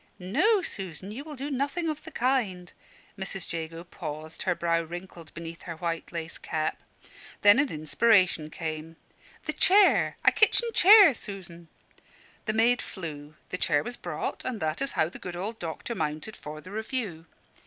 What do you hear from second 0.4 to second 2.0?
Susan, you will do nothing